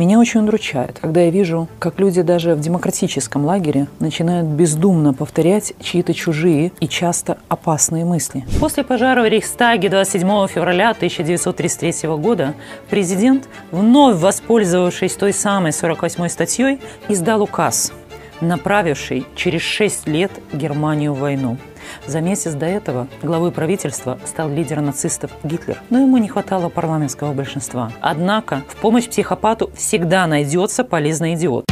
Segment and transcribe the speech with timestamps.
[0.00, 5.74] Меня очень удручает, когда я вижу, как люди даже в демократическом лагере начинают бездумно повторять
[5.78, 8.46] чьи-то чужие и часто опасные мысли.
[8.60, 12.54] После пожара в Рейхстаге 27 февраля 1933 года
[12.88, 16.80] президент, вновь воспользовавшись той самой 48 статьей,
[17.10, 17.92] издал указ,
[18.40, 21.58] направивший через 6 лет Германию в войну.
[22.06, 27.32] За месяц до этого главой правительства стал лидер нацистов Гитлер, но ему не хватало парламентского
[27.32, 27.92] большинства.
[28.00, 31.64] Однако в помощь психопату всегда найдется полезный идиот.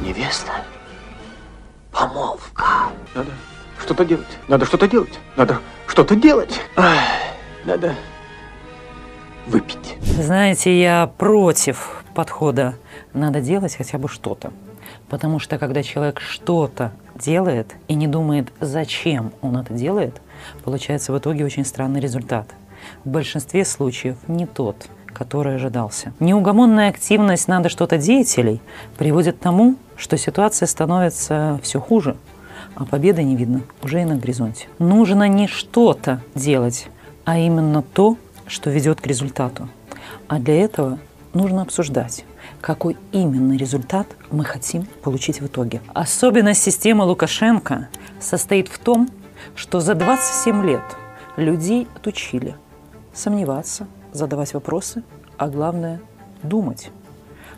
[0.00, 0.52] Невеста?
[1.92, 2.64] Помолвка.
[3.14, 3.30] Надо
[3.82, 4.38] что-то делать.
[4.48, 5.18] Надо что-то делать.
[5.36, 6.60] Надо что-то делать.
[6.76, 6.94] Ах,
[7.64, 7.94] надо
[9.50, 9.96] выпить.
[10.02, 12.74] Знаете, я против подхода
[13.12, 14.52] «надо делать хотя бы что-то».
[15.08, 20.20] Потому что когда человек что-то делает и не думает, зачем он это делает,
[20.64, 22.46] получается в итоге очень странный результат.
[23.04, 26.12] В большинстве случаев не тот, который ожидался.
[26.20, 28.60] Неугомонная активность «надо что-то деятелей»
[28.96, 32.16] приводит к тому, что ситуация становится все хуже,
[32.76, 34.68] а победы не видно уже и на горизонте.
[34.78, 36.88] Нужно не что-то делать,
[37.24, 38.16] а именно то,
[38.50, 39.68] что ведет к результату.
[40.28, 40.98] А для этого
[41.32, 42.24] нужно обсуждать,
[42.60, 45.80] какой именно результат мы хотим получить в итоге.
[45.94, 47.88] Особенность системы Лукашенко
[48.20, 49.08] состоит в том,
[49.54, 50.82] что за 27 лет
[51.36, 52.56] людей отучили
[53.14, 55.04] сомневаться, задавать вопросы,
[55.38, 56.00] а главное–
[56.42, 56.90] думать.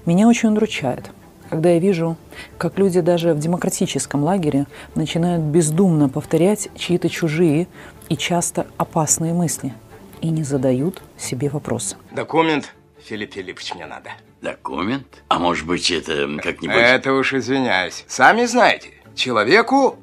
[0.04, 1.10] Меня очень удручает,
[1.48, 2.16] когда я вижу,
[2.58, 7.66] как люди даже в демократическом лагере начинают бездумно повторять чьи-то чужие
[8.10, 9.72] и часто опасные мысли–
[10.22, 11.96] и не задают себе вопросы.
[12.12, 12.72] Документ,
[13.04, 14.10] Филипп Филиппович, мне надо.
[14.40, 15.22] Документ?
[15.28, 16.76] А может быть, это как-нибудь...
[16.76, 18.04] Это уж извиняюсь.
[18.08, 19.98] Сами знаете, человеку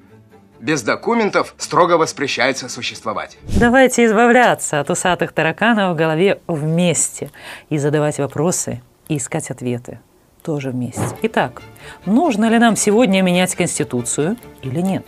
[0.59, 3.38] без документов строго воспрещается существовать.
[3.58, 7.31] Давайте избавляться от усатых тараканов в голове вместе
[7.70, 9.99] и задавать вопросы и искать ответы
[10.44, 11.02] тоже вместе.
[11.21, 11.61] Итак,
[12.05, 15.05] нужно ли нам сегодня менять Конституцию или нет?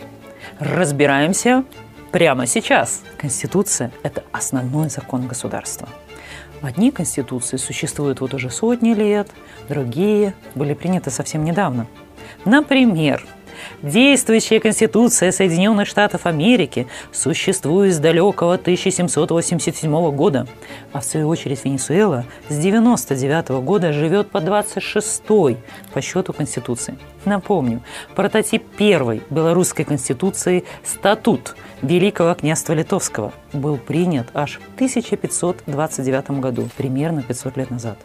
[0.58, 1.64] Разбираемся
[2.12, 3.02] прямо сейчас.
[3.16, 5.88] Конституция– это основной закон государства.
[6.60, 9.28] Одни конституции существуют вот уже сотни лет,
[9.68, 11.88] другие были приняты совсем недавно.
[12.44, 13.26] Например,
[13.82, 20.46] Действующая Конституция Соединенных Штатов Америки существует с далекого 1787 года,
[20.92, 25.56] а в свою очередь Венесуэла с 99 года живет по 26-й
[25.92, 26.98] по счету Конституции.
[27.24, 27.82] Напомню,
[28.14, 37.22] прототип первой белорусской Конституции «Статут» Великого княжества Литовского был принят аж в 1529 году, примерно
[37.24, 37.98] 500 лет назад.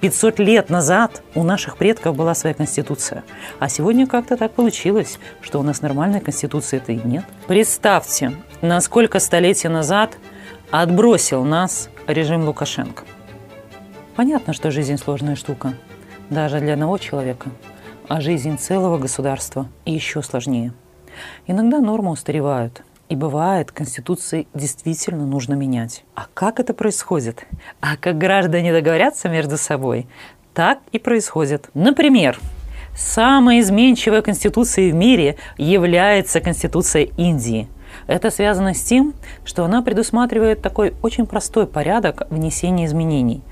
[0.00, 3.24] 500 лет назад у наших предков была своя конституция,
[3.58, 4.93] а сегодня как-то так получилось,
[5.40, 7.24] что у нас нормальной конституции-то и нет.
[7.46, 8.32] Представьте,
[8.62, 10.16] насколько столетий назад
[10.70, 13.04] отбросил нас режим Лукашенко.
[14.16, 15.74] Понятно, что жизнь сложная штука,
[16.30, 17.50] даже для одного человека,
[18.08, 20.72] а жизнь целого государства еще сложнее.
[21.46, 26.04] Иногда нормы устаревают– и бывает, Конституции действительно нужно менять.
[26.14, 27.46] А как это происходит?
[27.80, 30.06] А как граждане договорятся между собой,
[30.54, 31.68] так и происходит.
[31.74, 32.38] Например,
[32.96, 37.68] самой изменчивой конституцией в мире является Конституция Индии.
[38.06, 43.42] Это связано с тем, что она предусматривает такой очень простой порядок внесения изменений.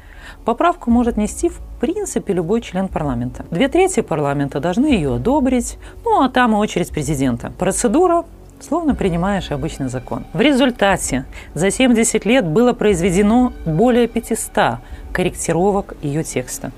[0.45, 3.45] Поправку может внести в принципе любой член парламента.
[3.51, 7.53] Две трети парламента должны ее одобрить, ну а там и очередь президента.
[7.59, 8.25] Процедура
[8.61, 10.25] словно принимаешь обычный закон.
[10.33, 14.79] В результате за 70 лет было произведено более 500
[15.13, 16.73] корректировок ее текста.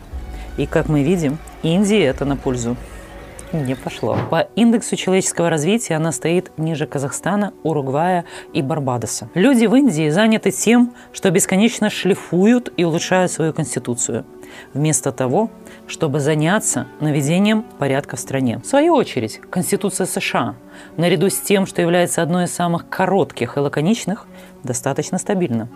[0.57, 2.77] И, как мы видим, Индии это на пользу
[3.53, 4.17] не пошло.
[4.31, 9.29] По индексу человеческого развития она стоит ниже Казахстана, Уругвая и Барбадоса.
[9.35, 14.25] Люди в Индии заняты тем, что бесконечно шлифуют и улучшают свою конституцию,
[14.73, 15.51] вместо того,
[15.87, 18.59] чтобы заняться наведением порядка в стране.
[18.59, 20.57] В свою очередь, Конституция США,
[20.97, 24.27] наряду с тем, что является одной из самых коротких и лаконичных,
[24.63, 25.69] достаточно стабильна.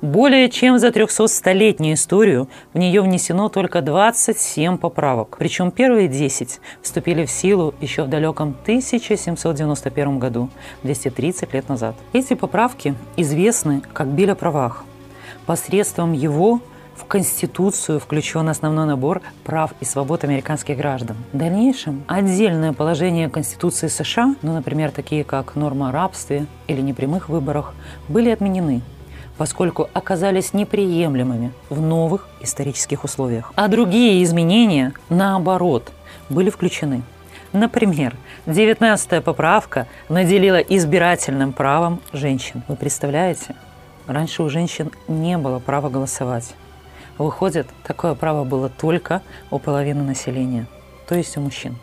[0.00, 5.36] Более чем за 300-столетнюю историю в нее внесено только 27 поправок.
[5.38, 10.50] Причем первые 10 вступили в силу еще в далеком 1791 году,
[10.82, 11.96] 230 лет назад.
[12.12, 14.84] Эти поправки известны как Биль правах.
[15.46, 16.60] Посредством его
[16.98, 21.16] в Конституцию включен основной набор прав и свобод американских граждан.
[21.32, 27.28] В дальнейшем отдельное положение Конституции США, ну, например, такие как норма о рабстве или непрямых
[27.28, 27.74] выборах,
[28.08, 28.82] были отменены
[29.38, 33.52] поскольку оказались неприемлемыми в новых исторических условиях.
[33.54, 35.92] А другие изменения, наоборот,
[36.28, 37.02] были включены.
[37.52, 38.14] Например,
[38.46, 42.62] 19-я поправка наделила избирательным правом женщин.
[42.68, 43.54] Вы представляете?
[44.06, 46.54] Раньше у женщин не было права голосовать.
[47.16, 50.66] Выходит, такое право было только у половины населения,
[51.08, 51.76] то есть у мужчин.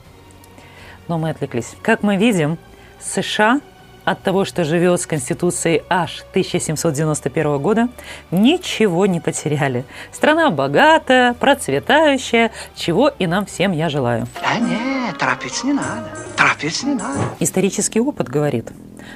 [1.07, 1.75] Но мы отвлеклись.
[1.81, 2.57] Как мы видим,
[3.01, 3.59] США
[4.05, 7.89] от того, что живет с Конституцией аж 1791 года,
[8.31, 9.83] ничего не потеряли.
[10.11, 14.27] Страна богатая, процветающая, чего и нам всем я желаю.
[14.41, 16.09] Да нет, торопиться не надо.
[16.37, 17.19] Торопиться не надо.
[17.39, 18.71] Исторический опыт говорит,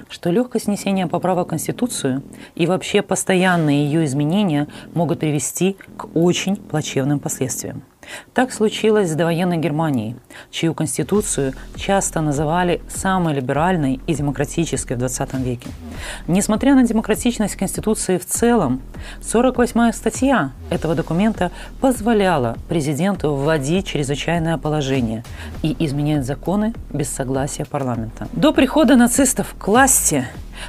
[0.09, 2.23] что легкость снесения поправок в Конституцию
[2.55, 7.83] и вообще постоянные ее изменения могут привести к очень плачевным последствиям.
[8.33, 10.15] Так случилось с довоенной Германией,
[10.51, 15.69] чью конституцию часто называли самой либеральной и демократической в 20 веке.
[16.27, 18.81] Несмотря на демократичность Конституции в целом,
[19.21, 21.51] 48-я статья этого документа
[21.81, 25.23] позволяла президенту вводить чрезвычайное положение
[25.63, 28.27] и изменять законы без согласия парламента.
[28.33, 30.27] До прихода нацистов к власти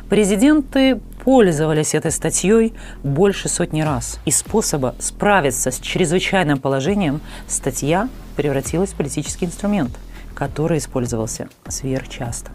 [0.08, 4.19] президенты пользовались этой статьей больше сотни раз.
[4.25, 9.90] И способа справиться с чрезвычайным положением статья превратилась в политический инструмент,
[10.34, 12.50] который использовался сверхчасто.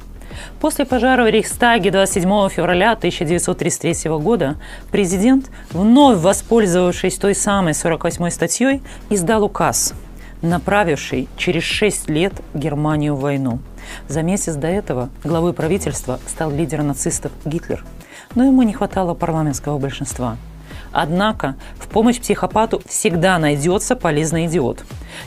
[0.59, 4.57] После пожара в Рейхстаге 27 февраля 1933 года
[4.91, 9.94] президент, вновь воспользовавшись той самой 48 статьей, издал указ,
[10.41, 13.59] направивший через 6 лет Германию в войну.
[14.09, 17.85] За месяц до этого главой правительства стал лидер нацистов Гитлер–
[18.35, 20.37] но ему не хватало парламентского большинства.
[20.91, 24.85] Однако в помощь психопату всегда найдется полезный идиот.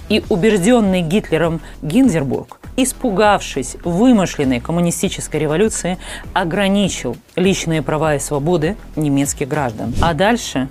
[0.08, 5.98] И убежденный Гитлером Гиндербург, испугавшись вымышленной коммунистической революции,
[6.32, 9.92] ограничил личные права и свободы немецких граждан.
[10.00, 10.68] А дальше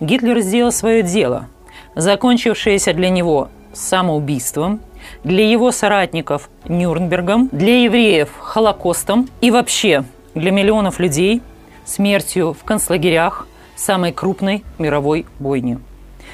[0.00, 1.46] Гитлер сделал свое дело,
[1.94, 4.80] закончившееся для него самоубийством,
[5.22, 10.04] для его соратников Нюрнбергом, для евреев Холокостом и вообще
[10.34, 11.42] для миллионов людей
[11.86, 13.46] смертью в концлагерях
[13.76, 15.78] самой крупной мировой бойни.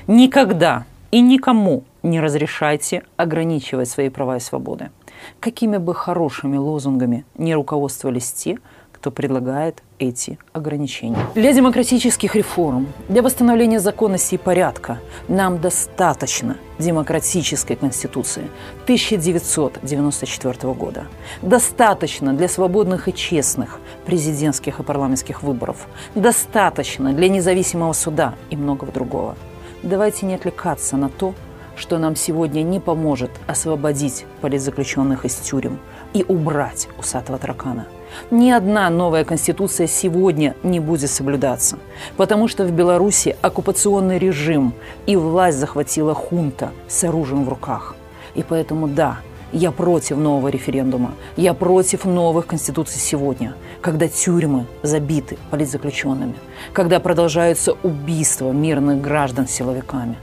[0.09, 4.91] Никогда и никому не разрешайте ограничивать свои права и свободы.
[5.39, 8.59] Какими бы хорошими лозунгами не руководствовались те,
[8.93, 11.27] кто предлагает эти ограничения.
[11.35, 18.49] Для демократических реформ, для восстановления законности и порядка нам достаточно демократической конституции
[18.85, 21.05] 1994 года.
[21.41, 25.87] Достаточно для свободных и честных президентских и парламентских выборов.
[26.15, 29.37] Достаточно для независимого суда и многого другого.
[29.83, 31.35] Давайте не отвлекаться на то,
[31.77, 35.79] что нам сегодня не поможет освободить политзаключенных из тюрем
[36.13, 37.87] и убрать усатого таракана–
[38.31, 41.79] ни одна новая конституция сегодня не будет соблюдаться,
[42.17, 44.75] потому что в Беларуси оккупационный режим
[45.06, 47.94] и власть захватила хунта с оружием в руках.
[48.35, 49.19] И поэтому да,
[49.53, 51.12] я против нового референдума.
[51.37, 56.35] Я против новых конституций сегодня, когда тюрьмы забиты политзаключенными,
[56.73, 60.17] когда продолжаются убийства мирных граждан силовиками.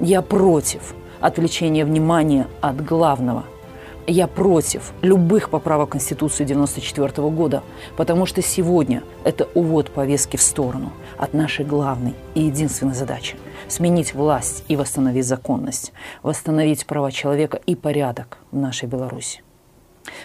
[0.00, 3.44] Я против отвлечения внимания от главного–
[4.08, 7.62] я против любых поправок Конституции 1994 года,
[7.96, 13.36] потому что сегодня это увод повестки в сторону от нашей главной и единственной задачи–
[13.68, 19.42] сменить власть и восстановить законность, восстановить права человека и порядок в нашей Беларуси.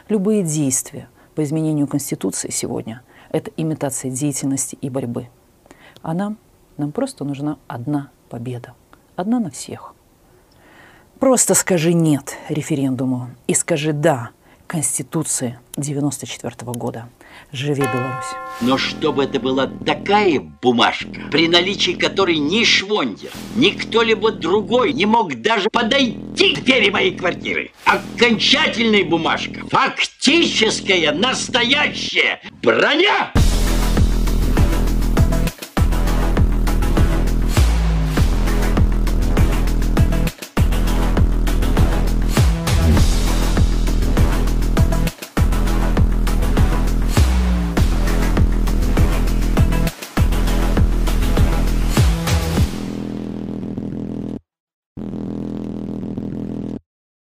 [0.08, 3.02] Любые действия по изменению Конституции сегодня–
[3.32, 5.28] это имитация деятельности и борьбы.
[6.02, 6.38] А нам,
[6.78, 8.76] нам просто нужна одна победа.
[9.18, 9.94] Одна на всех–
[11.20, 14.32] Просто скажи «нет» референдуму и скажи «да»
[14.68, 17.10] Конституции 94 -го года.
[17.52, 18.26] Живи Беларусь!
[18.62, 25.06] Но чтобы это была такая бумажка, при наличии которой ни Швондер, ни кто-либо другой не
[25.06, 27.72] мог даже подойти к двери моей квартиры.
[27.86, 33.32] Окончательная бумажка, фактическая, настоящая броня!